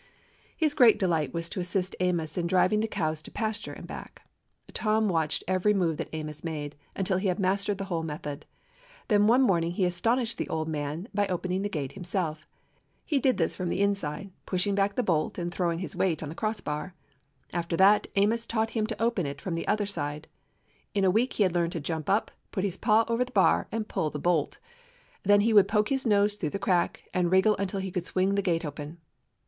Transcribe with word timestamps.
His 0.57 0.73
great 0.73 0.97
delight 0.97 1.31
was 1.31 1.47
to 1.49 1.59
assist 1.59 1.95
Amos 1.99 2.35
in 2.35 2.47
driving 2.47 2.79
the 2.79 2.87
cows 2.87 3.21
to 3.21 3.29
pasture 3.29 3.71
and 3.73 3.85
back. 3.85 4.23
Tom 4.73 5.07
watched 5.07 5.43
every 5.47 5.75
move 5.75 5.97
that 5.97 6.09
Amos 6.11 6.43
made, 6.43 6.75
until 6.95 7.19
he 7.19 7.27
had 7.27 7.37
mastered 7.37 7.77
the 7.77 7.83
whole 7.85 8.01
method. 8.01 8.47
Then 9.09 9.27
one 9.27 9.43
morning 9.43 9.73
he 9.73 9.85
astonished 9.85 10.39
the 10.39 10.49
old 10.49 10.67
man 10.67 11.07
by 11.13 11.27
opening 11.27 11.63
a 11.63 11.69
gate 11.69 11.91
himself. 11.91 12.47
He 13.05 13.19
did 13.19 13.37
this 13.37 13.55
from 13.55 13.69
the 13.69 13.79
inside, 13.79 14.31
pushing 14.47 14.73
back 14.73 14.95
the 14.95 15.03
bolt, 15.03 15.37
and 15.37 15.53
throwing 15.53 15.77
his 15.77 15.95
weight 15.95 16.23
on 16.23 16.29
the 16.29 16.33
cross 16.33 16.61
bar. 16.61 16.95
After 17.53 17.77
that 17.77 18.07
Amos 18.15 18.47
taught 18.47 18.71
him 18.71 18.87
to 18.87 18.99
open 18.99 19.27
it 19.27 19.39
from 19.39 19.53
the 19.53 19.67
other 19.67 19.85
side. 19.85 20.27
In 20.95 21.05
a 21.05 21.11
week 21.11 21.33
he 21.33 21.43
had 21.43 21.53
learned 21.53 21.73
to 21.73 21.79
jump 21.79 22.09
up, 22.09 22.31
put 22.51 22.63
his 22.63 22.75
paw 22.75 23.05
over 23.07 23.23
the 23.23 23.33
bar, 23.33 23.67
and 23.71 23.87
pull 23.87 24.09
the 24.09 24.17
bolt. 24.17 24.57
Then 25.21 25.41
he 25.41 25.53
would 25.53 25.67
poke 25.67 25.89
his 25.89 26.07
nose 26.07 26.37
through 26.37 26.49
the 26.49 26.57
crack, 26.57 27.03
and 27.13 27.29
wriggle 27.29 27.55
until 27.57 27.79
he 27.79 27.91
could 27.91 28.07
swing 28.07 28.33
the 28.33 28.41
gate 28.41 28.65
open. 28.65 28.97